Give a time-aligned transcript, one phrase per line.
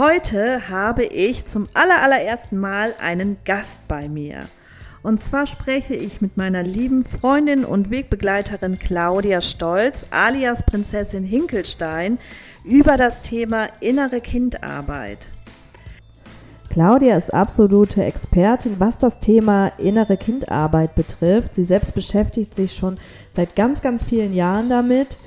[0.00, 4.46] Heute habe ich zum allerallerersten Mal einen Gast bei mir.
[5.02, 12.18] Und zwar spreche ich mit meiner lieben Freundin und Wegbegleiterin Claudia Stolz, alias Prinzessin Hinkelstein,
[12.64, 15.28] über das Thema innere Kindarbeit.
[16.70, 21.54] Claudia ist absolute Expertin, was das Thema innere Kindarbeit betrifft.
[21.54, 22.96] Sie selbst beschäftigt sich schon
[23.32, 25.18] seit ganz, ganz vielen Jahren damit.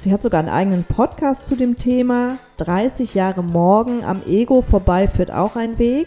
[0.00, 2.38] Sie hat sogar einen eigenen Podcast zu dem Thema.
[2.56, 6.06] 30 Jahre morgen am Ego vorbei führt auch ein Weg.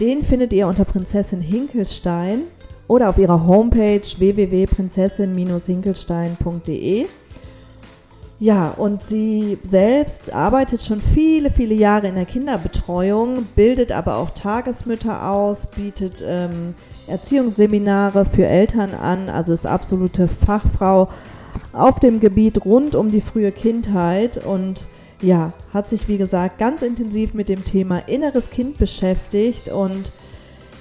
[0.00, 2.40] Den findet ihr unter Prinzessin Hinkelstein
[2.88, 7.06] oder auf ihrer Homepage www.prinzessin-hinkelstein.de.
[8.40, 14.30] Ja, und sie selbst arbeitet schon viele, viele Jahre in der Kinderbetreuung, bildet aber auch
[14.30, 16.74] Tagesmütter aus, bietet ähm,
[17.06, 21.08] Erziehungsseminare für Eltern an, also ist absolute Fachfrau
[21.72, 24.84] auf dem Gebiet rund um die frühe Kindheit und
[25.22, 30.10] ja, hat sich wie gesagt ganz intensiv mit dem Thema inneres Kind beschäftigt und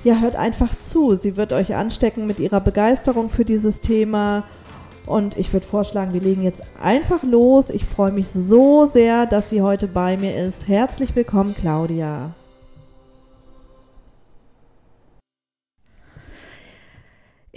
[0.03, 1.15] ja, hört einfach zu.
[1.15, 4.45] Sie wird euch anstecken mit ihrer Begeisterung für dieses Thema.
[5.05, 7.69] Und ich würde vorschlagen, wir legen jetzt einfach los.
[7.69, 10.67] Ich freue mich so sehr, dass sie heute bei mir ist.
[10.67, 12.31] Herzlich willkommen, Claudia.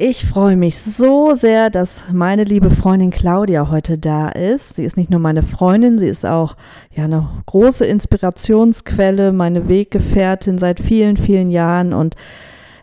[0.05, 4.75] Ich freue mich so sehr, dass meine liebe Freundin Claudia heute da ist.
[4.75, 6.57] Sie ist nicht nur meine Freundin, sie ist auch
[6.91, 12.17] ja eine große Inspirationsquelle, meine Weggefährtin seit vielen, vielen Jahren und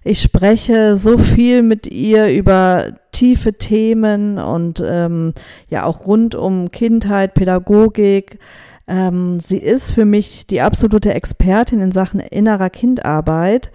[0.05, 5.33] ich spreche so viel mit ihr über tiefe Themen und ähm,
[5.69, 8.39] ja auch rund um Kindheit, Pädagogik.
[8.87, 13.71] Ähm, sie ist für mich die absolute Expertin in Sachen innerer Kindarbeit.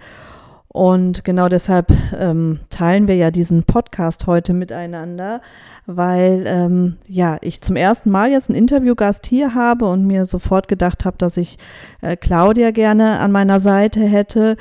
[0.75, 5.39] Und genau deshalb ähm, teilen wir ja diesen Podcast heute miteinander,
[5.85, 10.67] weil ähm, ja ich zum ersten Mal jetzt einen Interviewgast hier habe und mir sofort
[10.67, 11.59] gedacht habe, dass ich
[12.01, 14.57] äh, Claudia gerne an meiner Seite hätte.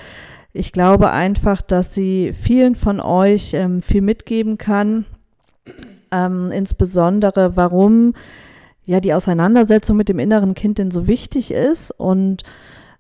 [0.53, 5.06] Ich glaube einfach, dass sie vielen von euch ähm, viel mitgeben kann,
[6.12, 8.14] ähm, insbesondere warum
[8.86, 12.44] ja die Auseinandersetzung mit dem inneren Kind denn so wichtig ist und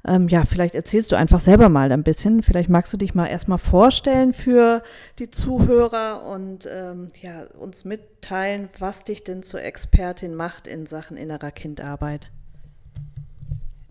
[0.06, 2.42] ähm, ja, vielleicht erzählst du einfach selber mal ein bisschen.
[2.42, 4.82] Vielleicht magst du dich mal erstmal vorstellen für
[5.18, 11.16] die Zuhörer und ähm, ja, uns mitteilen, was dich denn zur Expertin macht in Sachen
[11.16, 12.30] innerer Kindarbeit.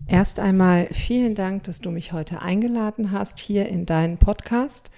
[0.06, 4.90] Erst einmal vielen Dank, dass du mich heute eingeladen hast hier in deinen Podcast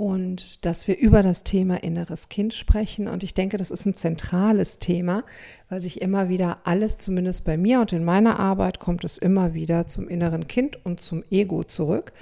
[0.00, 3.06] und dass wir über das Thema inneres Kind sprechen.
[3.06, 5.24] Und ich denke, das ist ein zentrales Thema,
[5.68, 9.52] weil sich immer wieder alles, zumindest bei mir und in meiner Arbeit, kommt es immer
[9.52, 12.14] wieder zum inneren Kind und zum Ego zurück.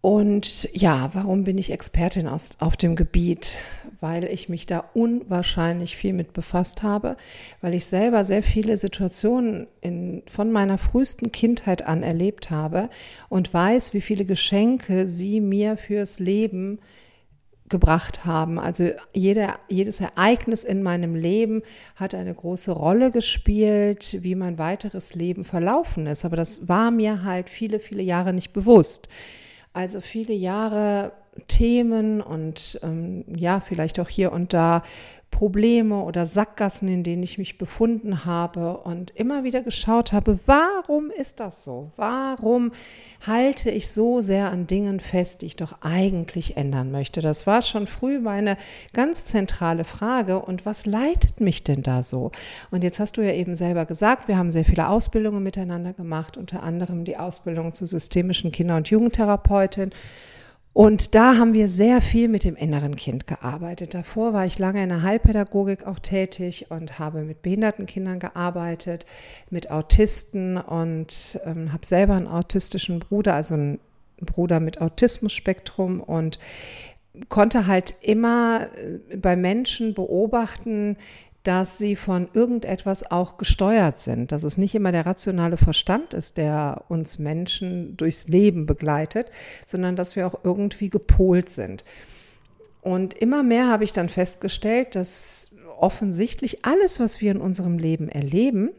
[0.00, 3.56] Und ja, warum bin ich Expertin aus, auf dem Gebiet?
[4.00, 7.16] Weil ich mich da unwahrscheinlich viel mit befasst habe,
[7.60, 12.90] weil ich selber sehr viele Situationen in, von meiner frühesten Kindheit an erlebt habe
[13.28, 16.78] und weiß, wie viele Geschenke sie mir fürs Leben
[17.68, 18.58] gebracht haben.
[18.58, 21.62] Also jeder, jedes Ereignis in meinem Leben
[21.96, 26.24] hat eine große Rolle gespielt, wie mein weiteres Leben verlaufen ist.
[26.24, 29.08] Aber das war mir halt viele, viele Jahre nicht bewusst.
[29.72, 31.12] Also viele Jahre
[31.48, 34.82] Themen und ähm, ja, vielleicht auch hier und da
[35.36, 41.10] Probleme oder Sackgassen, in denen ich mich befunden habe und immer wieder geschaut habe, warum
[41.10, 41.90] ist das so?
[41.96, 42.72] Warum
[43.26, 47.20] halte ich so sehr an Dingen fest, die ich doch eigentlich ändern möchte?
[47.20, 48.56] Das war schon früh meine
[48.94, 50.40] ganz zentrale Frage.
[50.40, 52.32] Und was leitet mich denn da so?
[52.70, 56.38] Und jetzt hast du ja eben selber gesagt, wir haben sehr viele Ausbildungen miteinander gemacht,
[56.38, 59.90] unter anderem die Ausbildung zur systemischen Kinder- und Jugendtherapeutin.
[60.76, 63.94] Und da haben wir sehr viel mit dem inneren Kind gearbeitet.
[63.94, 69.06] Davor war ich lange in der Heilpädagogik auch tätig und habe mit behinderten Kindern gearbeitet,
[69.48, 73.80] mit Autisten und ähm, habe selber einen autistischen Bruder, also einen
[74.20, 76.38] Bruder mit Autismusspektrum und
[77.30, 80.98] konnte halt immer äh, bei Menschen beobachten,
[81.46, 86.38] dass sie von irgendetwas auch gesteuert sind, dass es nicht immer der rationale Verstand ist,
[86.38, 89.30] der uns Menschen durchs Leben begleitet,
[89.64, 91.84] sondern dass wir auch irgendwie gepolt sind.
[92.82, 98.08] Und immer mehr habe ich dann festgestellt, dass offensichtlich alles, was wir in unserem Leben
[98.08, 98.70] erleben,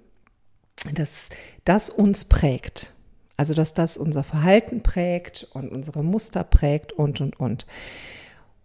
[0.94, 1.30] dass
[1.64, 2.94] das uns prägt.
[3.38, 7.66] Also, dass das unser Verhalten prägt und unsere Muster prägt und, und, und.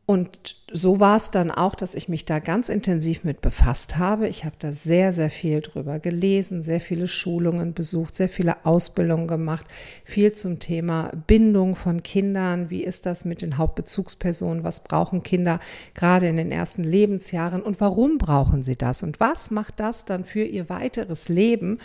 [0.05, 4.27] Und so war es dann auch, dass ich mich da ganz intensiv mit befasst habe.
[4.27, 9.29] Ich habe da sehr, sehr viel drüber gelesen, sehr viele Schulungen besucht, sehr viele Ausbildungen
[9.29, 9.65] gemacht,
[10.05, 12.69] viel zum Thema Bindung von Kindern.
[12.69, 14.65] Wie ist das mit den Hauptbezugspersonen?
[14.65, 15.61] Was brauchen Kinder
[15.95, 19.05] gerade in den ersten Lebensjahren und warum brauchen sie das?
[19.05, 21.79] Und was macht das dann für ihr weiteres Leben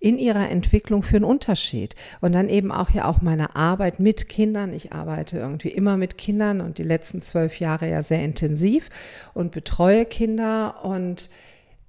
[0.00, 1.94] in ihrer Entwicklung für einen Unterschied.
[2.20, 4.72] Und dann eben auch ja auch meine Arbeit mit Kindern.
[4.72, 8.88] Ich arbeite irgendwie immer mit Kindern und die letzten zwölf Jahre ja sehr intensiv
[9.34, 11.28] und betreue Kinder und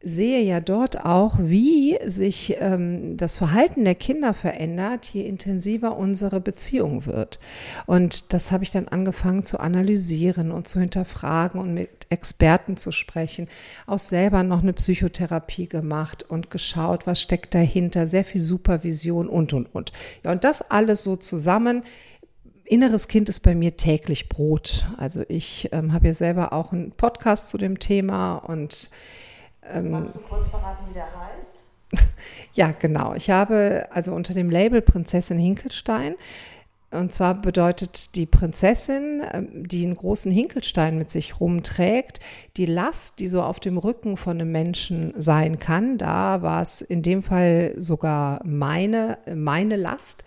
[0.03, 6.41] sehe ja dort auch, wie sich ähm, das Verhalten der Kinder verändert, je intensiver unsere
[6.41, 7.39] Beziehung wird.
[7.85, 12.91] Und das habe ich dann angefangen zu analysieren und zu hinterfragen und mit Experten zu
[12.91, 13.47] sprechen.
[13.85, 19.53] Auch selber noch eine Psychotherapie gemacht und geschaut, was steckt dahinter, sehr viel Supervision und,
[19.53, 19.91] und, und.
[20.23, 21.83] Ja, und das alles so zusammen
[22.65, 24.85] inneres Kind ist bei mir täglich Brot.
[24.97, 28.89] Also ich ähm, habe ja selber auch einen Podcast zu dem Thema und
[29.69, 31.59] ähm, Magst du kurz verraten, wie der heißt?
[32.53, 33.13] ja, genau.
[33.13, 36.15] Ich habe also unter dem Label Prinzessin Hinkelstein
[36.91, 42.19] und zwar bedeutet die Prinzessin, ähm, die einen großen Hinkelstein mit sich rumträgt,
[42.57, 45.97] die Last, die so auf dem Rücken von einem Menschen sein kann.
[45.97, 50.25] Da war es in dem Fall sogar meine, meine Last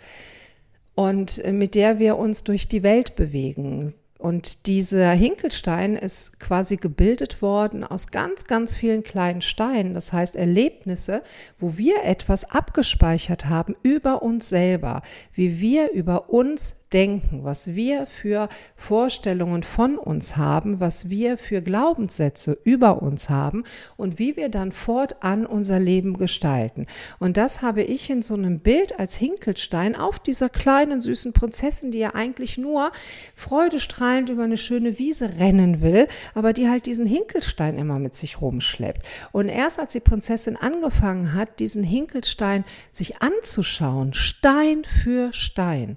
[0.94, 3.94] und mit der wir uns durch die Welt bewegen.
[4.24, 9.92] Und dieser Hinkelstein ist quasi gebildet worden aus ganz, ganz vielen kleinen Steinen.
[9.92, 11.22] Das heißt Erlebnisse,
[11.58, 15.02] wo wir etwas abgespeichert haben über uns selber,
[15.34, 21.60] wie wir über uns denken, was wir für Vorstellungen von uns haben, was wir für
[21.60, 23.64] Glaubenssätze über uns haben
[23.96, 26.86] und wie wir dann fortan unser Leben gestalten.
[27.18, 31.90] Und das habe ich in so einem Bild als Hinkelstein auf dieser kleinen süßen Prinzessin,
[31.90, 32.92] die ja eigentlich nur
[33.34, 38.40] freudestrahlend über eine schöne Wiese rennen will, aber die halt diesen Hinkelstein immer mit sich
[38.40, 39.04] rumschleppt.
[39.32, 45.96] Und erst als die Prinzessin angefangen hat, diesen Hinkelstein sich anzuschauen, Stein für Stein,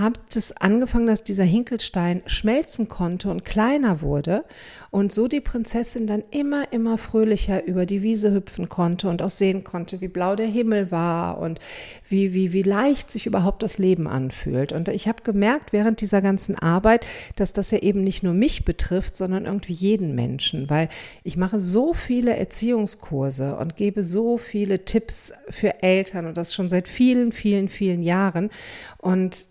[0.00, 4.44] hat es angefangen, dass dieser Hinkelstein schmelzen konnte und kleiner wurde
[4.90, 9.30] und so die Prinzessin dann immer, immer fröhlicher über die Wiese hüpfen konnte und auch
[9.30, 11.60] sehen konnte, wie blau der Himmel war und
[12.08, 14.72] wie, wie, wie leicht sich überhaupt das Leben anfühlt.
[14.72, 17.06] Und ich habe gemerkt während dieser ganzen Arbeit,
[17.36, 20.88] dass das ja eben nicht nur mich betrifft, sondern irgendwie jeden Menschen, weil
[21.22, 26.68] ich mache so viele Erziehungskurse und gebe so viele Tipps für Eltern und das schon
[26.68, 28.50] seit vielen, vielen, vielen Jahren.
[28.98, 29.49] Und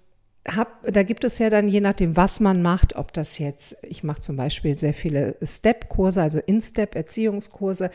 [0.55, 4.03] hab, da gibt es ja dann je nachdem, was man macht, ob das jetzt, ich
[4.03, 7.91] mache zum Beispiel sehr viele Step-Kurse, also In-Step-Erziehungskurse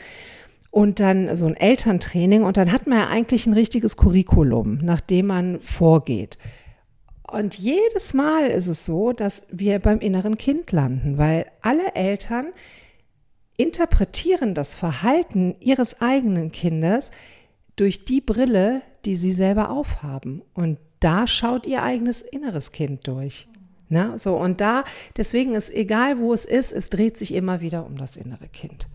[0.71, 5.01] und dann so ein Elterntraining und dann hat man ja eigentlich ein richtiges Curriculum, nach
[5.01, 6.39] dem man vorgeht.
[7.31, 12.47] Und jedes Mal ist es so, dass wir beim inneren Kind landen, weil alle Eltern
[13.57, 17.11] interpretieren das Verhalten ihres eigenen Kindes
[17.77, 20.43] durch die Brille, die sie selber aufhaben.
[20.55, 23.47] Und da schaut ihr eigenes inneres Kind durch.
[23.91, 24.15] Ne?
[24.17, 24.85] So, und da,
[25.19, 28.89] deswegen ist egal, wo es ist, es dreht sich immer wieder um das innere Kind.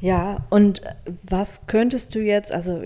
[0.00, 0.82] Ja, und
[1.24, 2.80] was könntest du jetzt, also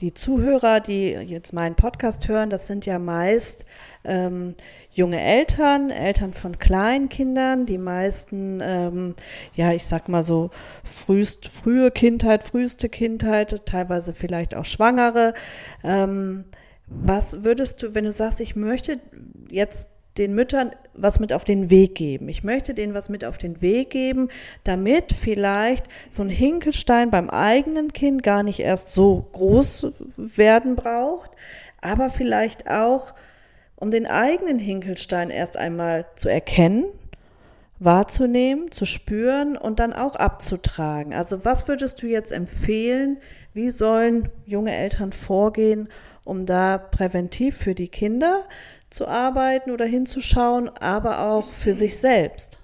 [0.00, 3.66] die Zuhörer, die jetzt meinen Podcast hören, das sind ja meist
[4.04, 4.54] ähm,
[4.92, 9.14] junge Eltern, Eltern von Kleinkindern, die meisten, ähm,
[9.54, 10.50] ja, ich sag mal so
[10.84, 15.34] frühst, frühe Kindheit, früheste Kindheit, teilweise vielleicht auch Schwangere.
[15.82, 16.44] Ähm,
[16.86, 19.00] was würdest du, wenn du sagst, ich möchte
[19.50, 22.28] jetzt den Müttern was mit auf den Weg geben.
[22.28, 24.28] Ich möchte denen was mit auf den Weg geben,
[24.64, 31.30] damit vielleicht so ein Hinkelstein beim eigenen Kind gar nicht erst so groß werden braucht,
[31.80, 33.14] aber vielleicht auch,
[33.76, 36.84] um den eigenen Hinkelstein erst einmal zu erkennen,
[37.78, 41.14] wahrzunehmen, zu spüren und dann auch abzutragen.
[41.14, 43.18] Also was würdest du jetzt empfehlen?
[43.54, 45.88] Wie sollen junge Eltern vorgehen,
[46.24, 48.44] um da präventiv für die Kinder
[48.90, 52.58] zu arbeiten oder hinzuschauen, aber auch für sich selbst.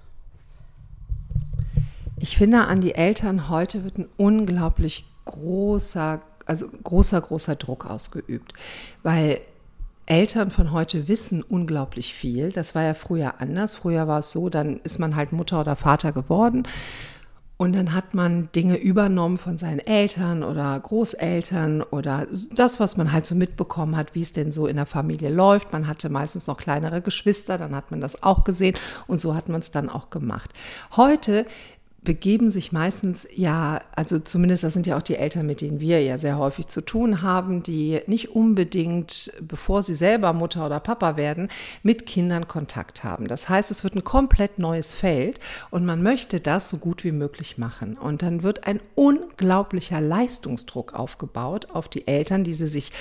[2.17, 8.53] Ich finde, an die Eltern heute wird ein unglaublich großer, also großer, großer Druck ausgeübt,
[9.03, 9.41] weil
[10.07, 12.51] Eltern von heute wissen unglaublich viel.
[12.51, 13.75] Das war ja früher anders.
[13.75, 16.67] Früher war es so, dann ist man halt Mutter oder Vater geworden
[17.57, 23.13] und dann hat man Dinge übernommen von seinen Eltern oder Großeltern oder das, was man
[23.13, 25.71] halt so mitbekommen hat, wie es denn so in der Familie läuft.
[25.71, 28.75] Man hatte meistens noch kleinere Geschwister, dann hat man das auch gesehen
[29.07, 30.51] und so hat man es dann auch gemacht.
[30.97, 31.45] Heute
[32.05, 36.01] begeben sich meistens ja, also zumindest das sind ja auch die Eltern, mit denen wir
[36.01, 41.17] ja sehr häufig zu tun haben, die nicht unbedingt, bevor sie selber Mutter oder Papa
[41.17, 41.49] werden,
[41.83, 43.27] mit Kindern Kontakt haben.
[43.27, 47.11] Das heißt, es wird ein komplett neues Feld und man möchte das so gut wie
[47.11, 47.97] möglich machen.
[47.97, 52.93] Und dann wird ein unglaublicher Leistungsdruck aufgebaut auf die Eltern, die sie sich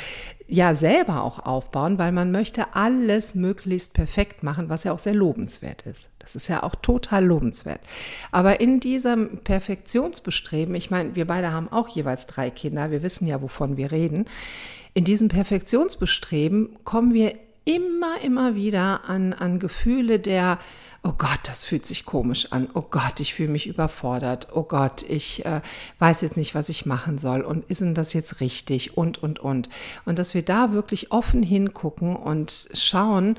[0.48, 5.14] ja selber auch aufbauen, weil man möchte alles möglichst perfekt machen, was ja auch sehr
[5.14, 6.08] lobenswert ist.
[6.24, 7.80] Das ist ja auch total lobenswert.
[8.32, 13.26] Aber in diesem Perfektionsbestreben, ich meine, wir beide haben auch jeweils drei Kinder, wir wissen
[13.26, 14.24] ja, wovon wir reden.
[14.94, 20.58] In diesem Perfektionsbestreben kommen wir immer, immer wieder an, an Gefühle der,
[21.02, 25.02] oh Gott, das fühlt sich komisch an, oh Gott, ich fühle mich überfordert, oh Gott,
[25.02, 25.60] ich äh,
[25.98, 29.38] weiß jetzt nicht, was ich machen soll und ist denn das jetzt richtig und, und,
[29.38, 29.68] und.
[30.04, 33.36] Und dass wir da wirklich offen hingucken und schauen,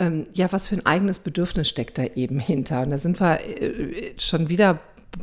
[0.00, 2.82] ähm, ja, was für ein eigenes Bedürfnis steckt da eben hinter.
[2.82, 4.80] Und da sind wir äh, schon wieder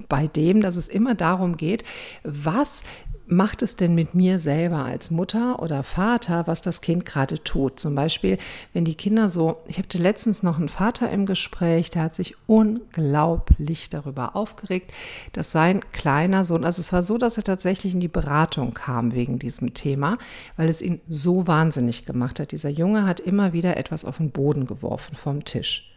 [0.08, 1.84] bei dem, dass es immer darum geht,
[2.24, 2.84] was
[3.28, 7.80] macht es denn mit mir selber als Mutter oder Vater, was das Kind gerade tut?
[7.80, 8.38] Zum Beispiel,
[8.74, 12.36] wenn die Kinder so, ich hatte letztens noch einen Vater im Gespräch, der hat sich
[12.48, 14.92] unglaublich darüber aufgeregt,
[15.34, 19.14] dass sein kleiner Sohn, also es war so, dass er tatsächlich in die Beratung kam
[19.14, 20.18] wegen diesem Thema,
[20.56, 22.52] weil es ihn so wahnsinnig gemacht hat.
[22.52, 25.94] Dieser Junge hat immer wieder etwas auf den Boden geworfen vom Tisch.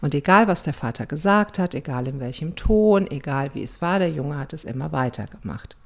[0.00, 3.98] Und egal, was der Vater gesagt hat, egal in welchem Ton, egal wie es war,
[3.98, 5.76] der Junge hat es immer weitergemacht.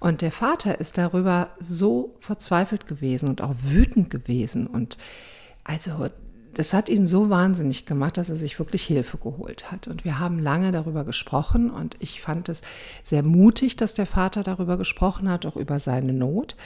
[0.00, 4.66] Und der Vater ist darüber so verzweifelt gewesen und auch wütend gewesen.
[4.66, 4.98] Und
[5.64, 6.08] also
[6.54, 9.86] das hat ihn so wahnsinnig gemacht, dass er sich wirklich Hilfe geholt hat.
[9.86, 12.62] Und wir haben lange darüber gesprochen und ich fand es
[13.02, 16.56] sehr mutig, dass der Vater darüber gesprochen hat, auch über seine Not.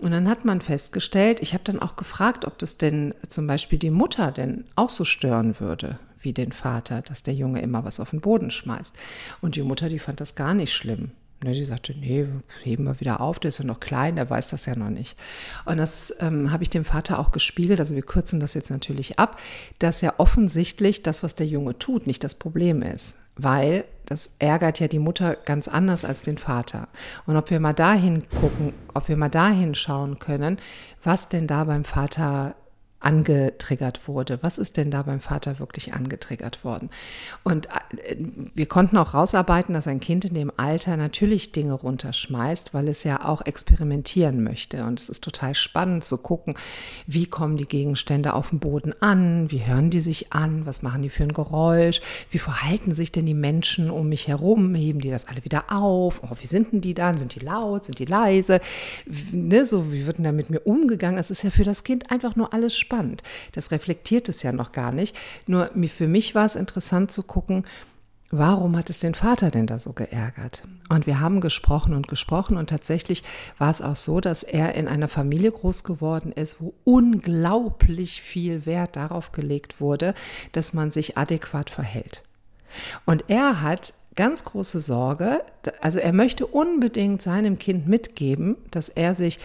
[0.00, 3.78] Und dann hat man festgestellt, ich habe dann auch gefragt, ob das denn zum Beispiel
[3.78, 8.00] die Mutter denn auch so stören würde wie den Vater, dass der Junge immer was
[8.00, 8.94] auf den Boden schmeißt.
[9.40, 11.12] Und die Mutter, die fand das gar nicht schlimm.
[11.42, 12.26] Ne, die sagte, nee,
[12.62, 15.16] heben wir wieder auf, der ist ja noch klein, der weiß das ja noch nicht.
[15.64, 19.18] Und das ähm, habe ich dem Vater auch gespiegelt, also wir kürzen das jetzt natürlich
[19.18, 19.40] ab,
[19.78, 23.14] dass ja offensichtlich das, was der Junge tut, nicht das Problem ist.
[23.36, 26.88] Weil das ärgert ja die Mutter ganz anders als den Vater.
[27.24, 30.58] Und ob wir mal dahin gucken, ob wir mal dahin schauen können,
[31.02, 32.54] was denn da beim Vater
[33.00, 34.38] angetriggert wurde.
[34.42, 36.90] Was ist denn da beim Vater wirklich angetriggert worden?
[37.42, 38.16] Und äh,
[38.54, 43.02] wir konnten auch rausarbeiten, dass ein Kind in dem Alter natürlich Dinge runterschmeißt, weil es
[43.04, 44.84] ja auch experimentieren möchte.
[44.84, 46.56] Und es ist total spannend zu gucken,
[47.06, 51.02] wie kommen die Gegenstände auf dem Boden an, wie hören die sich an, was machen
[51.02, 55.10] die für ein Geräusch, wie verhalten sich denn die Menschen um mich herum, heben die
[55.10, 58.04] das alle wieder auf, oh, wie sind denn die dann, sind die laut, sind die
[58.04, 58.60] leise,
[59.32, 61.18] ne, so wie wird denn da mit mir umgegangen?
[61.18, 63.22] Es ist ja für das Kind einfach nur alles spannend spannend.
[63.52, 65.16] Das reflektiert es ja noch gar nicht.
[65.46, 67.64] Nur für mich war es interessant zu gucken,
[68.32, 70.62] Warum hat es den Vater denn da so geärgert?
[70.88, 73.24] Und wir haben gesprochen und gesprochen und tatsächlich
[73.58, 78.66] war es auch so, dass er in einer Familie groß geworden ist, wo unglaublich viel
[78.66, 80.14] Wert darauf gelegt wurde,
[80.52, 82.22] dass man sich adäquat verhält.
[83.04, 85.42] Und er hat ganz große Sorge,
[85.80, 89.40] also er möchte unbedingt seinem Kind mitgeben, dass er sich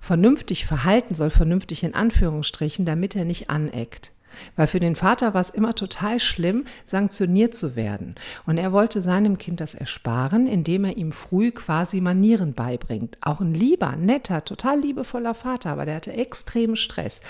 [0.00, 4.10] vernünftig verhalten soll, vernünftig in Anführungsstrichen, damit er nicht aneckt.
[4.56, 8.14] Weil für den Vater war es immer total schlimm, sanktioniert zu werden.
[8.46, 13.18] Und er wollte seinem Kind das ersparen, indem er ihm früh quasi Manieren beibringt.
[13.20, 17.20] Auch ein lieber, netter, total liebevoller Vater, aber der hatte extremen Stress.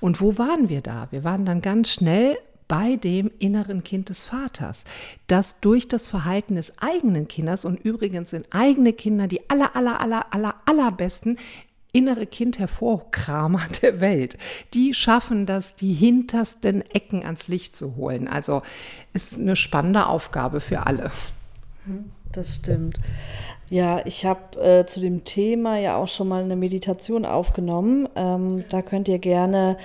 [0.00, 1.08] Und wo waren wir da?
[1.10, 2.36] Wir waren dann ganz schnell
[2.68, 4.84] bei dem inneren Kind des Vaters,
[5.26, 9.98] das durch das Verhalten des eigenen Kindes und übrigens sind eigene Kinder die aller, aller,
[10.00, 11.38] aller, aller, allerbesten
[11.92, 14.38] innere Kind hervorkramer der Welt.
[14.74, 18.28] Die schaffen das, die hintersten Ecken ans Licht zu holen.
[18.28, 18.62] Also
[19.12, 21.10] ist eine spannende Aufgabe für alle.
[22.32, 23.00] Das stimmt.
[23.70, 28.08] Ja, ich habe äh, zu dem Thema ja auch schon mal eine Meditation aufgenommen.
[28.16, 29.76] Ähm, da könnt ihr gerne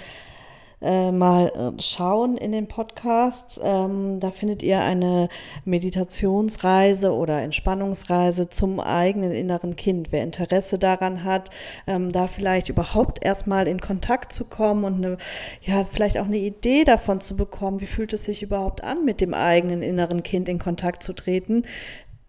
[0.84, 3.60] äh, mal äh, schauen in den Podcasts.
[3.64, 5.30] Ähm, da findet ihr eine
[5.66, 10.12] Meditationsreise oder Entspannungsreise zum eigenen inneren Kind.
[10.12, 11.50] Wer Interesse daran hat,
[11.88, 15.18] ähm, da vielleicht überhaupt erstmal in Kontakt zu kommen und eine,
[15.62, 19.22] ja, vielleicht auch eine Idee davon zu bekommen, wie fühlt es sich überhaupt an, mit
[19.22, 21.64] dem eigenen inneren Kind in Kontakt zu treten,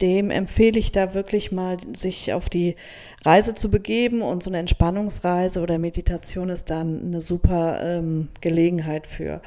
[0.01, 2.77] dem empfehle ich da wirklich mal, sich auf die
[3.25, 9.07] Reise zu begeben und so eine Entspannungsreise oder Meditation ist dann eine super ähm, Gelegenheit
[9.07, 9.41] für.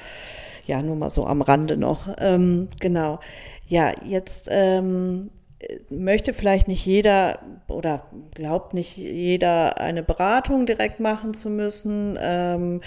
[0.66, 2.08] Ja, nur mal so am Rande noch.
[2.20, 3.20] Ähm, genau.
[3.68, 5.30] Ja, jetzt ähm,
[5.90, 12.18] möchte vielleicht nicht jeder oder glaubt nicht jeder eine Beratung direkt machen zu müssen.
[12.22, 12.82] Ähm,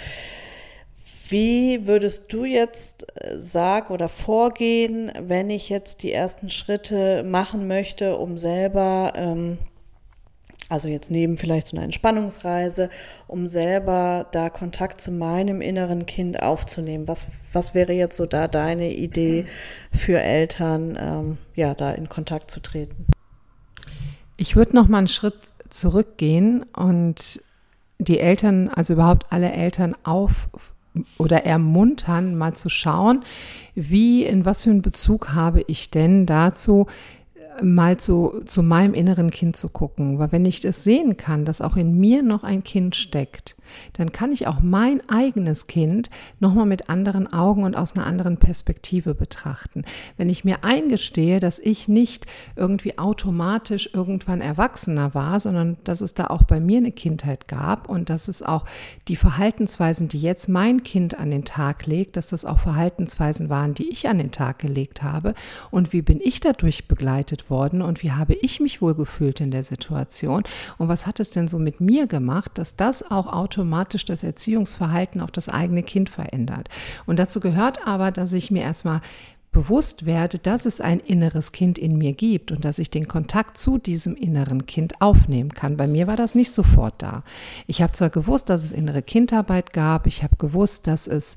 [1.31, 7.67] Wie würdest du jetzt äh, sagen oder vorgehen, wenn ich jetzt die ersten Schritte machen
[7.67, 9.57] möchte, um selber, ähm,
[10.67, 12.89] also jetzt neben vielleicht so einer Entspannungsreise,
[13.27, 17.07] um selber da Kontakt zu meinem inneren Kind aufzunehmen?
[17.07, 19.45] Was, was wäre jetzt so da deine Idee
[19.93, 23.05] für Eltern, ähm, ja, da in Kontakt zu treten?
[24.35, 27.41] Ich würde noch mal einen Schritt zurückgehen und
[27.99, 30.49] die Eltern, also überhaupt alle Eltern auf
[31.17, 33.23] oder ermuntern, mal zu schauen,
[33.75, 36.87] wie, in was für einen Bezug habe ich denn dazu,
[37.61, 40.19] mal zu, zu meinem inneren Kind zu gucken.
[40.19, 43.55] Weil wenn ich das sehen kann, dass auch in mir noch ein Kind steckt,
[43.93, 48.37] dann kann ich auch mein eigenes Kind nochmal mit anderen Augen und aus einer anderen
[48.37, 49.83] Perspektive betrachten.
[50.17, 56.13] Wenn ich mir eingestehe, dass ich nicht irgendwie automatisch irgendwann erwachsener war, sondern dass es
[56.13, 58.65] da auch bei mir eine Kindheit gab und dass es auch
[59.07, 63.73] die Verhaltensweisen, die jetzt mein Kind an den Tag legt, dass das auch Verhaltensweisen waren,
[63.73, 65.33] die ich an den Tag gelegt habe
[65.69, 69.51] und wie bin ich dadurch begleitet worden und wie habe ich mich wohl gefühlt in
[69.51, 70.43] der Situation
[70.77, 75.21] und was hat es denn so mit mir gemacht, dass das auch automatisch das Erziehungsverhalten
[75.21, 76.69] auf das eigene Kind verändert.
[77.05, 79.01] Und dazu gehört aber, dass ich mir erstmal
[79.51, 83.57] bewusst werde, dass es ein inneres Kind in mir gibt und dass ich den Kontakt
[83.57, 85.75] zu diesem inneren Kind aufnehmen kann.
[85.75, 87.23] Bei mir war das nicht sofort da.
[87.67, 91.35] Ich habe zwar gewusst, dass es innere Kindarbeit gab, ich habe gewusst, dass es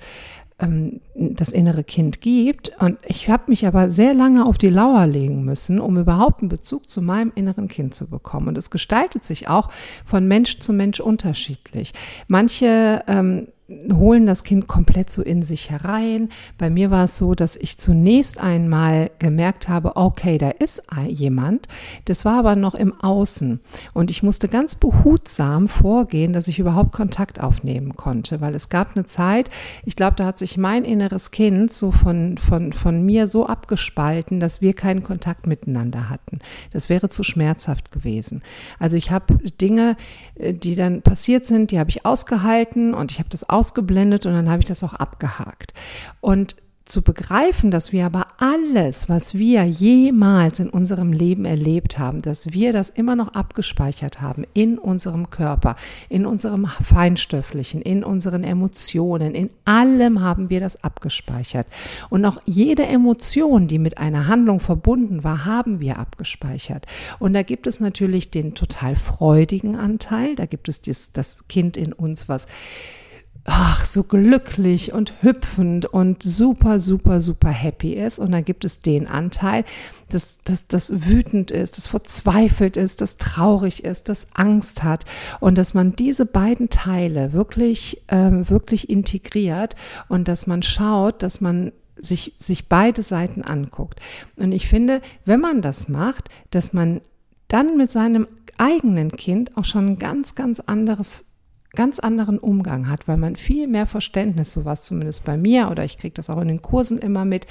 [0.58, 2.72] ähm, das innere Kind gibt.
[2.80, 6.48] Und ich habe mich aber sehr lange auf die Lauer legen müssen, um überhaupt einen
[6.48, 8.48] Bezug zu meinem inneren Kind zu bekommen.
[8.48, 9.70] Und es gestaltet sich auch
[10.04, 11.92] von Mensch zu Mensch unterschiedlich.
[12.28, 16.28] Manche ähm, holen das Kind komplett so in sich herein.
[16.58, 21.66] Bei mir war es so, dass ich zunächst einmal gemerkt habe, okay, da ist jemand.
[22.04, 23.60] Das war aber noch im Außen.
[23.94, 28.96] Und ich musste ganz behutsam vorgehen, dass ich überhaupt Kontakt aufnehmen konnte, weil es gab
[28.96, 29.48] eine Zeit,
[29.86, 34.40] ich glaube, da hat sich mein inneres Kind so von, von, von mir so abgespalten,
[34.40, 36.40] dass wir keinen Kontakt miteinander hatten.
[36.72, 38.42] Das wäre zu schmerzhaft gewesen.
[38.78, 39.96] Also ich habe Dinge,
[40.34, 44.32] äh, die dann passiert sind, die habe ich ausgehalten und ich habe das ausgeblendet und
[44.32, 45.72] dann habe ich das auch abgehakt.
[46.20, 52.20] Und zu begreifen, dass wir aber alles, was wir jemals in unserem Leben erlebt haben,
[52.20, 55.76] dass wir das immer noch abgespeichert haben in unserem Körper,
[56.10, 61.66] in unserem Feinstofflichen, in unseren Emotionen, in allem haben wir das abgespeichert.
[62.10, 66.86] Und auch jede Emotion, die mit einer Handlung verbunden war, haben wir abgespeichert.
[67.18, 71.78] Und da gibt es natürlich den total freudigen Anteil, da gibt es das, das Kind
[71.78, 72.46] in uns, was
[73.44, 78.18] ach, so glücklich und hüpfend und super, super, super happy ist.
[78.18, 79.64] Und dann gibt es den Anteil,
[80.08, 85.04] das, das, das wütend ist, das verzweifelt ist, das traurig ist, das Angst hat.
[85.40, 89.76] Und dass man diese beiden Teile wirklich, ähm, wirklich integriert
[90.08, 94.00] und dass man schaut, dass man sich, sich beide Seiten anguckt.
[94.36, 97.02] Und ich finde, wenn man das macht, dass man
[97.48, 98.26] dann mit seinem
[98.56, 101.26] eigenen Kind auch schon ein ganz, ganz anderes
[101.74, 105.98] ganz anderen Umgang hat, weil man viel mehr Verständnis, sowas zumindest bei mir oder ich
[105.98, 107.46] kriege das auch in den Kursen immer mit,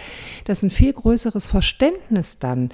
[0.46, 2.70] dass ein viel größeres Verständnis dann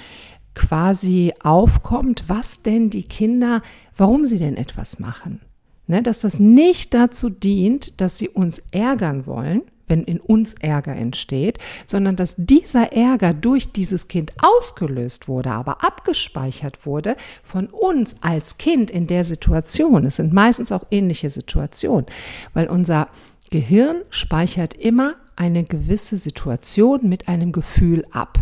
[0.55, 3.62] quasi aufkommt, was denn die Kinder,
[3.95, 5.41] warum sie denn etwas machen.
[5.88, 10.95] Ne, dass das nicht dazu dient, dass sie uns ärgern wollen, wenn in uns Ärger
[10.95, 18.15] entsteht, sondern dass dieser Ärger durch dieses Kind ausgelöst wurde, aber abgespeichert wurde von uns
[18.21, 20.06] als Kind in der Situation.
[20.06, 22.06] Es sind meistens auch ähnliche Situationen,
[22.54, 23.10] weil unser
[23.52, 28.39] Gehirn speichert immer eine gewisse Situation mit einem Gefühl ab.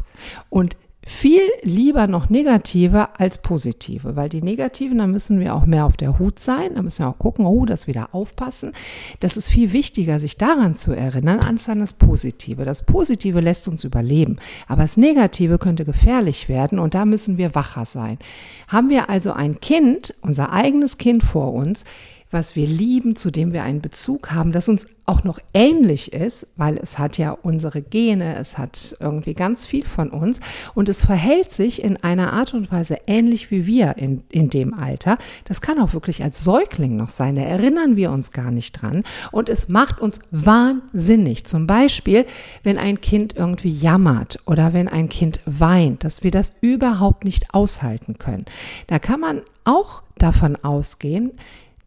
[0.50, 0.76] Und
[1.08, 5.96] viel lieber noch negative als positive, weil die negativen, da müssen wir auch mehr auf
[5.96, 8.74] der Hut sein, da müssen wir auch gucken, oh, das wieder aufpassen.
[9.22, 12.66] Das ist viel wichtiger, sich daran zu erinnern, als an das Positive.
[12.66, 14.36] Das Positive lässt uns überleben,
[14.68, 18.20] aber das Negative könnte gefährlich werden und da müssen wir wacher sein.
[18.68, 21.86] Haben wir also ein Kind, unser eigenes Kind vor uns,
[22.32, 26.48] was wir lieben, zu dem wir einen Bezug haben, das uns auch noch ähnlich ist,
[26.58, 30.42] weil es hat ja unsere Gene, es hat irgendwie ganz viel von uns
[30.76, 34.74] und es verhält sich in einer Art und Weise ähnlich wie wir in, in dem
[34.74, 35.18] Alter.
[35.46, 39.04] Das kann auch wirklich als Säugling noch sein, da erinnern wir uns gar nicht dran
[39.32, 41.46] und es macht uns wahnsinnig.
[41.46, 42.26] Zum Beispiel,
[42.64, 47.54] wenn ein Kind irgendwie jammert oder wenn ein Kind weint, dass wir das überhaupt nicht
[47.54, 48.44] aushalten können.
[48.88, 51.32] Da kann man auch davon ausgehen,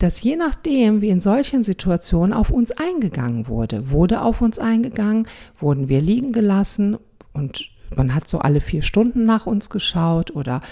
[0.01, 5.29] dass je nachdem, wie in solchen Situationen auf uns eingegangen wurde, wurde auf uns eingegangen,
[5.59, 6.97] wurden wir liegen gelassen
[7.35, 10.63] und man hat so alle vier Stunden nach uns geschaut oder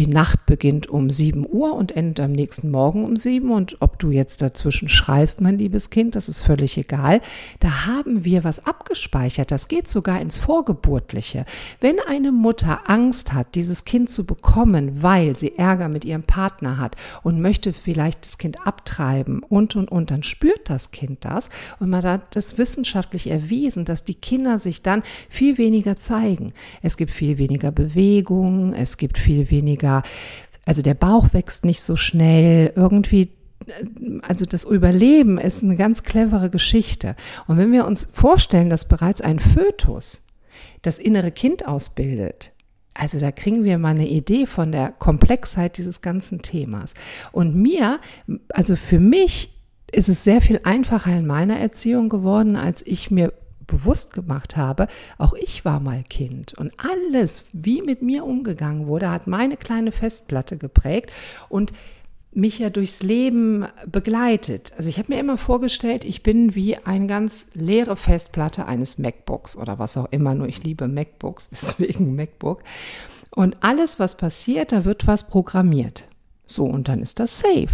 [0.00, 3.98] die Nacht beginnt um 7 Uhr und endet am nächsten Morgen um 7 und ob
[3.98, 7.20] du jetzt dazwischen schreist, mein liebes Kind, das ist völlig egal.
[7.58, 9.50] Da haben wir was abgespeichert.
[9.50, 11.44] Das geht sogar ins Vorgeburtliche.
[11.82, 16.78] Wenn eine Mutter Angst hat, dieses Kind zu bekommen, weil sie Ärger mit ihrem Partner
[16.78, 21.50] hat und möchte vielleicht das Kind abtreiben und und und, dann spürt das Kind das
[21.78, 26.54] und man hat das wissenschaftlich erwiesen, dass die Kinder sich dann viel weniger zeigen.
[26.80, 30.02] Es gibt viel weniger Bewegung, es gibt viel weniger weniger,
[30.64, 33.30] also der Bauch wächst nicht so schnell, irgendwie
[34.22, 37.14] also das Überleben ist eine ganz clevere Geschichte.
[37.46, 40.24] Und wenn wir uns vorstellen, dass bereits ein Fötus
[40.82, 42.52] das innere Kind ausbildet,
[42.94, 46.94] also da kriegen wir mal eine Idee von der Komplexheit dieses ganzen Themas.
[47.32, 48.00] Und mir,
[48.48, 49.56] also für mich
[49.92, 53.32] ist es sehr viel einfacher in meiner Erziehung geworden, als ich mir
[53.70, 59.10] bewusst gemacht habe, auch ich war mal Kind und alles, wie mit mir umgegangen wurde,
[59.10, 61.10] hat meine kleine Festplatte geprägt
[61.48, 61.72] und
[62.32, 64.72] mich ja durchs Leben begleitet.
[64.76, 69.56] Also ich habe mir immer vorgestellt, ich bin wie eine ganz leere Festplatte eines MacBooks
[69.56, 72.62] oder was auch immer, nur ich liebe MacBooks, deswegen MacBook.
[73.34, 76.04] Und alles, was passiert, da wird was programmiert.
[76.46, 77.68] So, und dann ist das safe.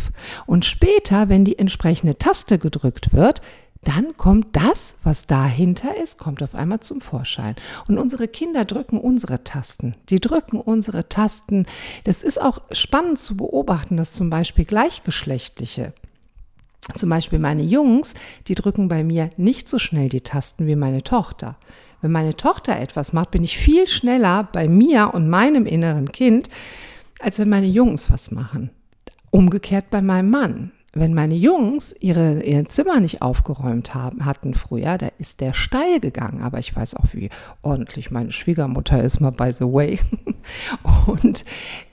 [0.44, 3.40] Und später, wenn die entsprechende Taste gedrückt wird,
[3.86, 7.54] dann kommt das, was dahinter ist, kommt auf einmal zum Vorschein.
[7.86, 9.94] Und unsere Kinder drücken unsere Tasten.
[10.08, 11.66] Die drücken unsere Tasten.
[12.02, 15.92] Das ist auch spannend zu beobachten, dass zum Beispiel gleichgeschlechtliche
[16.94, 18.14] zum Beispiel meine Jungs,
[18.46, 21.56] die drücken bei mir nicht so schnell die Tasten wie meine Tochter.
[22.00, 26.48] Wenn meine Tochter etwas macht, bin ich viel schneller bei mir und meinem inneren Kind,
[27.18, 28.70] als wenn meine Jungs was machen.
[29.32, 34.96] Umgekehrt bei meinem Mann wenn meine Jungs ihre, ihr Zimmer nicht aufgeräumt haben, hatten früher,
[34.98, 36.42] da ist der steil gegangen.
[36.42, 37.30] Aber ich weiß auch, wie
[37.62, 39.98] ordentlich meine Schwiegermutter ist, mal by the way.
[41.06, 41.44] Und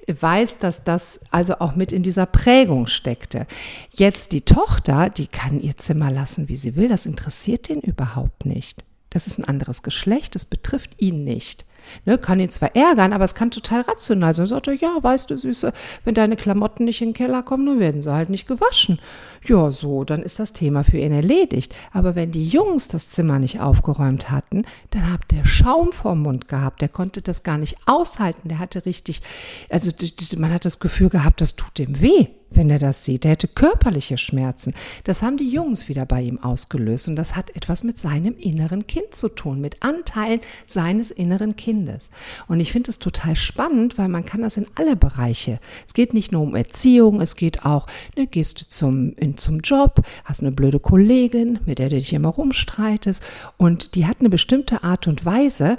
[0.07, 3.45] weiß, dass das also auch mit in dieser Prägung steckte.
[3.91, 6.87] Jetzt die Tochter, die kann ihr Zimmer lassen, wie sie will.
[6.87, 8.83] Das interessiert den überhaupt nicht.
[9.09, 11.65] Das ist ein anderes Geschlecht, das betrifft ihn nicht.
[12.05, 14.45] Ne, kann ihn zwar ärgern, aber es kann total rational sein.
[14.45, 17.79] Sagt er, ja, weißt du, Süße, wenn deine Klamotten nicht in den Keller kommen, dann
[17.79, 18.99] werden sie halt nicht gewaschen.
[19.45, 21.75] Ja, so, dann ist das Thema für ihn erledigt.
[21.91, 26.47] Aber wenn die Jungs das Zimmer nicht aufgeräumt hatten, dann hat der Schaum vorm Mund
[26.47, 26.81] gehabt.
[26.81, 28.49] Der konnte das gar nicht aushalten.
[28.49, 29.21] Der hatte richtig,
[29.69, 29.91] also
[30.37, 33.25] man hat das Gefühl gehabt, das tut dem weh wenn er das sieht.
[33.25, 34.73] Er hätte körperliche Schmerzen.
[35.03, 38.87] Das haben die Jungs wieder bei ihm ausgelöst und das hat etwas mit seinem inneren
[38.87, 42.09] Kind zu tun, mit Anteilen seines inneren Kindes.
[42.47, 45.59] Und ich finde es total spannend, weil man kann das in alle Bereiche.
[45.85, 47.87] Es geht nicht nur um Erziehung, es geht auch,
[48.17, 52.13] ne, gehst du zum, in, zum Job, hast eine blöde Kollegin, mit der du dich
[52.13, 53.23] immer rumstreitest
[53.57, 55.77] und die hat eine bestimmte Art und Weise,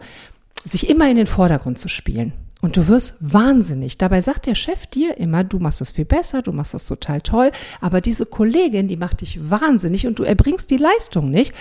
[0.65, 2.33] sich immer in den Vordergrund zu spielen.
[2.65, 3.99] Und du wirst wahnsinnig.
[3.99, 7.21] Dabei sagt der Chef dir immer, du machst das viel besser, du machst das total
[7.21, 7.51] toll.
[7.83, 11.53] Aber diese Kollegin, die macht dich wahnsinnig und du erbringst die Leistung nicht,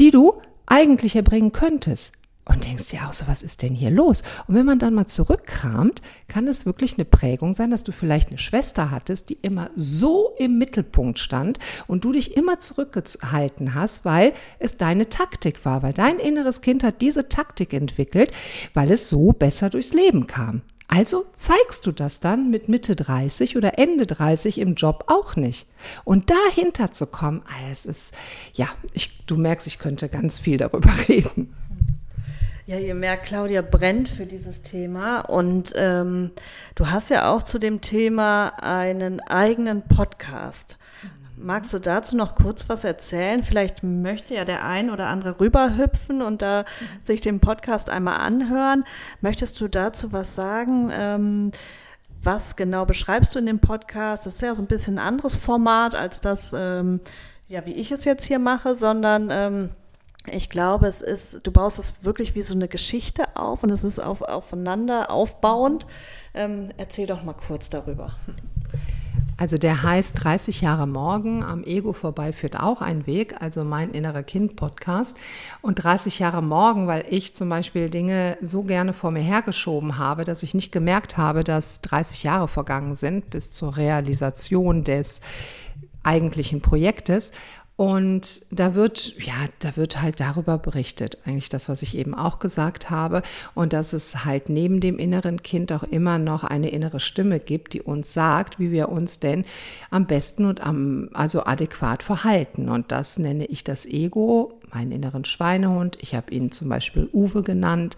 [0.00, 0.32] die du
[0.66, 2.17] eigentlich erbringen könntest
[2.48, 4.22] und denkst dir auch so, was ist denn hier los?
[4.46, 8.28] Und wenn man dann mal zurückkramt, kann es wirklich eine Prägung sein, dass du vielleicht
[8.28, 14.04] eine Schwester hattest, die immer so im Mittelpunkt stand und du dich immer zurückgehalten hast,
[14.04, 18.32] weil es deine Taktik war, weil dein inneres Kind hat diese Taktik entwickelt,
[18.74, 20.62] weil es so besser durchs Leben kam.
[20.90, 25.66] Also zeigst du das dann mit Mitte 30 oder Ende 30 im Job auch nicht.
[26.04, 28.14] Und dahinter zu kommen, ah, es ist,
[28.54, 31.54] ja, ich, du merkst, ich könnte ganz viel darüber reden.
[32.68, 36.32] Ja, ihr merkt, Claudia brennt für dieses Thema und ähm,
[36.74, 40.76] du hast ja auch zu dem Thema einen eigenen Podcast.
[41.34, 43.42] Magst du dazu noch kurz was erzählen?
[43.42, 46.66] Vielleicht möchte ja der ein oder andere rüberhüpfen und da
[47.00, 48.84] sich den Podcast einmal anhören.
[49.22, 50.90] Möchtest du dazu was sagen?
[50.92, 51.52] Ähm,
[52.22, 54.26] was genau beschreibst du in dem Podcast?
[54.26, 57.00] Das ist ja so ein bisschen ein anderes Format als das, ähm,
[57.48, 59.70] ja, wie ich es jetzt hier mache, sondern ähm,
[60.32, 63.84] ich glaube, es ist, du baust es wirklich wie so eine Geschichte auf und es
[63.84, 65.86] ist auf, aufeinander aufbauend.
[66.34, 68.14] Ähm, erzähl doch mal kurz darüber.
[69.40, 73.92] Also der heißt 30 Jahre morgen, am Ego vorbei führt auch ein Weg, also mein
[73.92, 75.16] innerer Kind Podcast.
[75.62, 80.24] Und 30 Jahre morgen, weil ich zum Beispiel Dinge so gerne vor mir hergeschoben habe,
[80.24, 85.20] dass ich nicht gemerkt habe, dass 30 Jahre vergangen sind bis zur Realisation des
[86.02, 87.30] eigentlichen Projektes.
[87.78, 92.40] Und da wird, ja, da wird halt darüber berichtet, eigentlich das, was ich eben auch
[92.40, 93.22] gesagt habe.
[93.54, 97.74] Und dass es halt neben dem inneren Kind auch immer noch eine innere Stimme gibt,
[97.74, 99.44] die uns sagt, wie wir uns denn
[99.92, 102.68] am besten und am, also adäquat verhalten.
[102.68, 104.58] Und das nenne ich das Ego.
[104.74, 105.98] meinen inneren Schweinehund.
[106.00, 107.96] Ich habe ihn zum Beispiel Uwe genannt.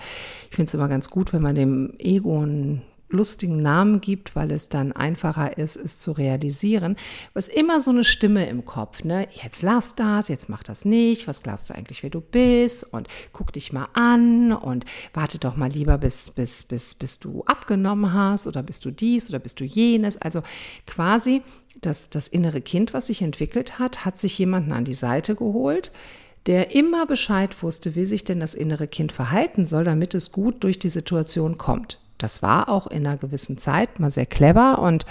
[0.50, 4.50] Ich finde es immer ganz gut, wenn man dem Ego einen lustigen Namen gibt, weil
[4.50, 6.96] es dann einfacher ist, es zu realisieren.
[7.34, 9.28] Was immer so eine Stimme im Kopf, ne?
[9.42, 13.08] Jetzt lass das, jetzt mach das nicht, was glaubst du eigentlich, wer du bist und
[13.32, 18.12] guck dich mal an und warte doch mal lieber, bis, bis, bis, bis du abgenommen
[18.12, 20.16] hast oder bist du dies oder bist du jenes.
[20.16, 20.42] Also
[20.86, 21.42] quasi
[21.80, 25.92] das, das innere Kind, was sich entwickelt hat, hat sich jemanden an die Seite geholt,
[26.46, 30.64] der immer Bescheid wusste, wie sich denn das innere Kind verhalten soll, damit es gut
[30.64, 31.98] durch die Situation kommt.
[32.22, 35.06] Das war auch in einer gewissen Zeit mal sehr clever und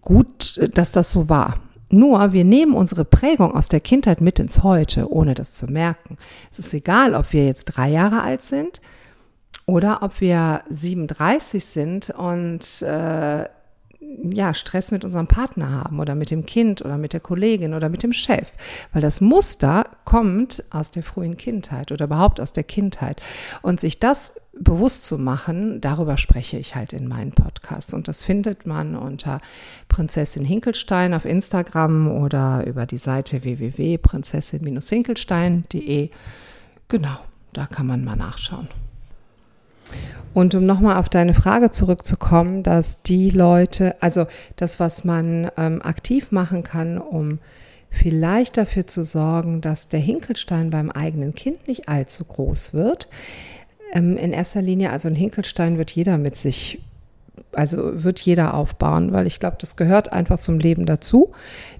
[0.00, 1.54] gut, dass das so war.
[1.90, 6.16] Nur wir nehmen unsere Prägung aus der Kindheit mit ins Heute, ohne das zu merken.
[6.50, 8.80] Es ist egal, ob wir jetzt drei Jahre alt sind
[9.66, 13.44] oder ob wir 37 sind und äh,
[14.22, 17.88] ja, Stress mit unserem Partner haben oder mit dem Kind oder mit der Kollegin oder
[17.88, 18.50] mit dem Chef.
[18.92, 23.22] Weil das Muster kommt aus der frühen Kindheit oder überhaupt aus der Kindheit.
[23.62, 27.94] Und sich das bewusst zu machen, darüber spreche ich halt in meinen Podcasts.
[27.94, 29.40] Und das findet man unter
[29.88, 36.10] Prinzessin Hinkelstein auf Instagram oder über die Seite www.prinzessin-hinkelstein.de.
[36.88, 37.16] Genau,
[37.52, 38.68] da kann man mal nachschauen.
[40.34, 44.26] Und um nochmal auf deine Frage zurückzukommen, dass die Leute, also
[44.56, 47.38] das, was man ähm, aktiv machen kann, um
[47.90, 53.08] vielleicht dafür zu sorgen, dass der Hinkelstein beim eigenen Kind nicht allzu groß wird.
[53.92, 56.80] Ähm, in erster Linie, also ein Hinkelstein wird jeder mit sich,
[57.52, 61.32] also wird jeder aufbauen, weil ich glaube, das gehört einfach zum Leben dazu,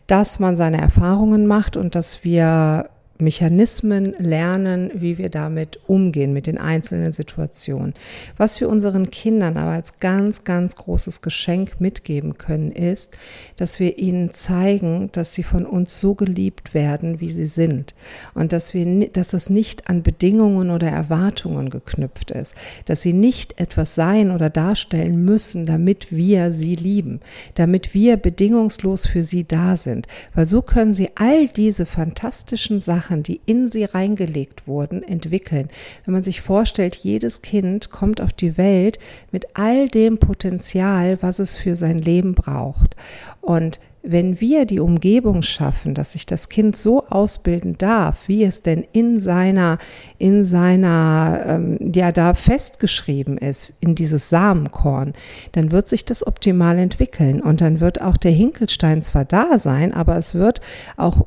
[0.07, 2.91] dass man seine Erfahrungen macht und dass wir
[3.23, 7.95] Mechanismen lernen, wie wir damit umgehen, mit den einzelnen Situationen.
[8.37, 13.17] Was wir unseren Kindern aber als ganz, ganz großes Geschenk mitgeben können, ist,
[13.57, 17.95] dass wir ihnen zeigen, dass sie von uns so geliebt werden, wie sie sind.
[18.35, 22.55] Und dass wir, dass das nicht an Bedingungen oder Erwartungen geknüpft ist.
[22.87, 27.21] Dass sie nicht etwas sein oder darstellen müssen, damit wir sie lieben.
[27.55, 30.07] Damit wir bedingungslos für sie da sind.
[30.35, 35.69] Weil so können sie all diese fantastischen Sachen Sachen, die in sie reingelegt wurden, entwickeln.
[36.05, 38.99] Wenn man sich vorstellt, jedes Kind kommt auf die Welt
[39.31, 42.97] mit all dem Potenzial, was es für sein Leben braucht.
[43.43, 48.63] Und wenn wir die Umgebung schaffen, dass sich das Kind so ausbilden darf, wie es
[48.63, 49.79] denn in seiner,
[50.19, 55.13] in seiner, ähm, ja, da festgeschrieben ist, in dieses Samenkorn,
[55.53, 59.95] dann wird sich das optimal entwickeln und dann wird auch der Hinkelstein zwar da sein,
[59.95, 60.61] aber es wird
[60.97, 61.27] auch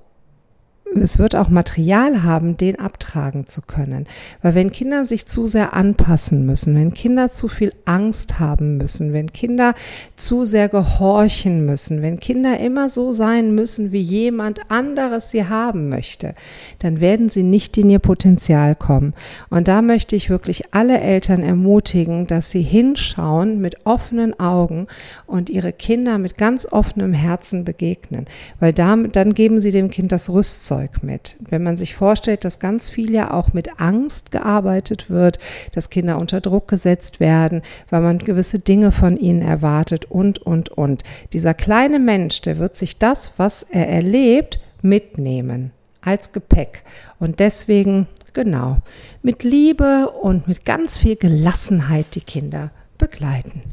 [0.93, 4.05] es wird auch Material haben, den abtragen zu können.
[4.41, 9.11] Weil wenn Kinder sich zu sehr anpassen müssen, wenn Kinder zu viel Angst haben müssen,
[9.11, 9.73] wenn Kinder
[10.15, 15.89] zu sehr gehorchen müssen, wenn Kinder immer so sein müssen, wie jemand anderes sie haben
[15.89, 16.35] möchte,
[16.79, 19.13] dann werden sie nicht in ihr Potenzial kommen.
[19.49, 24.87] Und da möchte ich wirklich alle Eltern ermutigen, dass sie hinschauen mit offenen Augen
[25.25, 28.25] und ihre Kinder mit ganz offenem Herzen begegnen.
[28.59, 31.35] Weil damit, dann geben sie dem Kind das Rüstzeug Werkzeug mit.
[31.49, 35.39] Wenn man sich vorstellt, dass ganz viel ja auch mit Angst gearbeitet wird,
[35.73, 40.69] dass Kinder unter Druck gesetzt werden, weil man gewisse Dinge von ihnen erwartet und, und,
[40.69, 41.03] und.
[41.33, 45.71] Dieser kleine Mensch, der wird sich das, was er erlebt, mitnehmen
[46.01, 46.83] als Gepäck.
[47.19, 48.77] Und deswegen, genau,
[49.23, 53.63] mit Liebe und mit ganz viel Gelassenheit die Kinder begleiten.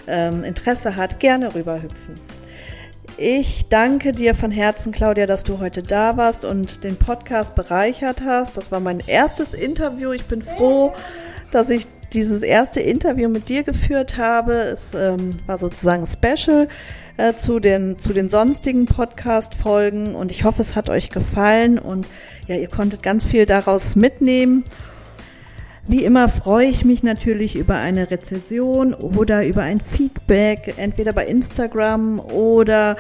[0.08, 2.41] ähm, Interesse hat, gerne rüberhüpfen.
[3.18, 8.22] Ich danke dir von Herzen, Claudia, dass du heute da warst und den Podcast bereichert
[8.25, 8.57] hast.
[8.57, 10.12] Das war mein erstes Interview.
[10.12, 10.92] Ich bin froh,
[11.51, 14.55] dass ich dieses erste Interview mit dir geführt habe.
[14.55, 16.68] Es ähm, war sozusagen special
[17.18, 22.07] äh, zu, den, zu den sonstigen Podcast-Folgen und ich hoffe, es hat euch gefallen und
[22.46, 24.64] ja, ihr konntet ganz viel daraus mitnehmen.
[25.88, 31.26] Wie immer freue ich mich natürlich über eine Rezension oder über ein Feedback, entweder bei
[31.26, 32.96] Instagram oder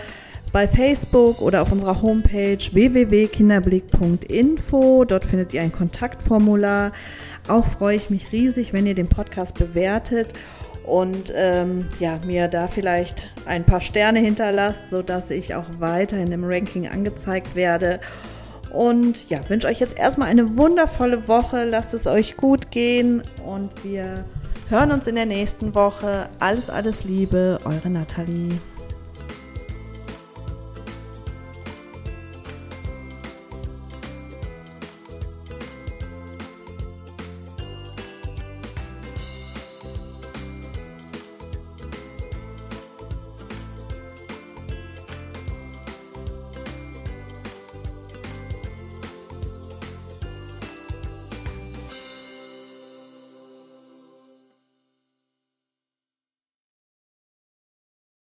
[0.52, 5.04] bei Facebook oder auf unserer Homepage www.kinderblick.info.
[5.04, 6.90] Dort findet ihr ein Kontaktformular.
[7.46, 10.30] Auch freue ich mich riesig, wenn ihr den Podcast bewertet
[10.84, 16.42] und ähm, ja, mir da vielleicht ein paar Sterne hinterlasst, sodass ich auch weiterhin im
[16.44, 18.00] Ranking angezeigt werde.
[18.72, 21.64] Und ja, wünsche euch jetzt erstmal eine wundervolle Woche.
[21.64, 24.24] Lasst es euch gut gehen und wir
[24.70, 26.28] hören uns in der nächsten Woche.
[26.40, 28.48] Alles, alles Liebe, eure Nathalie.